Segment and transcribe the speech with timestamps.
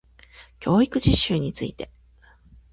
[0.59, 1.91] 教育実習について